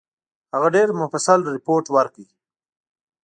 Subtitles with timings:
[0.53, 2.25] هغه ډېر مفصل رپوټ ورکړ.